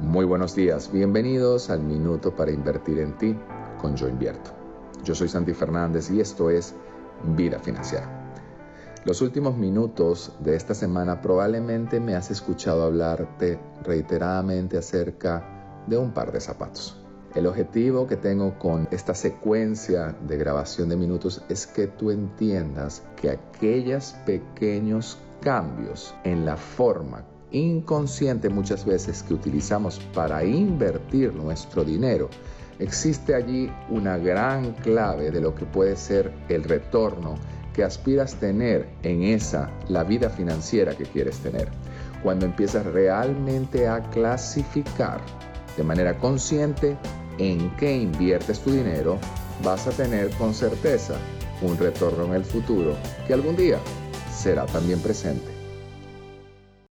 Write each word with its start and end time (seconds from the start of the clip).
Muy 0.00 0.26
buenos 0.26 0.54
días, 0.54 0.92
bienvenidos 0.92 1.70
al 1.70 1.82
Minuto 1.82 2.36
para 2.36 2.50
Invertir 2.50 2.98
en 2.98 3.16
Ti 3.16 3.34
con 3.80 3.96
Yo 3.96 4.08
Invierto. 4.08 4.50
Yo 5.02 5.14
soy 5.14 5.26
Santi 5.26 5.54
Fernández 5.54 6.10
y 6.10 6.20
esto 6.20 6.50
es 6.50 6.74
Vida 7.34 7.58
Financiera. 7.58 8.06
Los 9.06 9.22
últimos 9.22 9.56
minutos 9.56 10.36
de 10.40 10.54
esta 10.54 10.74
semana 10.74 11.22
probablemente 11.22 11.98
me 11.98 12.14
has 12.14 12.30
escuchado 12.30 12.84
hablarte 12.84 13.58
reiteradamente 13.84 14.76
acerca 14.76 15.82
de 15.86 15.96
un 15.96 16.12
par 16.12 16.30
de 16.30 16.40
zapatos. 16.40 17.02
El 17.34 17.46
objetivo 17.46 18.06
que 18.06 18.16
tengo 18.16 18.58
con 18.58 18.86
esta 18.90 19.14
secuencia 19.14 20.14
de 20.28 20.36
grabación 20.36 20.90
de 20.90 20.96
minutos 20.96 21.42
es 21.48 21.66
que 21.66 21.86
tú 21.86 22.10
entiendas 22.10 23.02
que 23.16 23.30
aquellos 23.30 24.14
pequeños 24.26 25.16
cambios 25.40 26.14
en 26.22 26.44
la 26.44 26.58
forma 26.58 27.24
inconsciente 27.56 28.48
muchas 28.48 28.84
veces 28.84 29.22
que 29.22 29.34
utilizamos 29.34 29.98
para 30.14 30.44
invertir 30.44 31.34
nuestro 31.34 31.84
dinero, 31.84 32.28
existe 32.78 33.34
allí 33.34 33.70
una 33.88 34.18
gran 34.18 34.72
clave 34.74 35.30
de 35.30 35.40
lo 35.40 35.54
que 35.54 35.64
puede 35.64 35.96
ser 35.96 36.32
el 36.48 36.64
retorno 36.64 37.34
que 37.72 37.84
aspiras 37.84 38.34
tener 38.36 38.88
en 39.02 39.22
esa, 39.22 39.70
la 39.88 40.02
vida 40.02 40.30
financiera 40.30 40.96
que 40.96 41.04
quieres 41.04 41.38
tener. 41.38 41.68
Cuando 42.22 42.46
empiezas 42.46 42.86
realmente 42.86 43.86
a 43.86 44.00
clasificar 44.10 45.20
de 45.76 45.82
manera 45.82 46.18
consciente 46.18 46.96
en 47.38 47.70
qué 47.76 47.94
inviertes 47.94 48.60
tu 48.60 48.70
dinero, 48.70 49.18
vas 49.62 49.86
a 49.86 49.90
tener 49.90 50.30
con 50.36 50.54
certeza 50.54 51.14
un 51.60 51.76
retorno 51.76 52.26
en 52.26 52.34
el 52.34 52.44
futuro 52.44 52.94
que 53.26 53.34
algún 53.34 53.56
día 53.56 53.78
será 54.34 54.66
también 54.66 55.00
presente. 55.00 55.55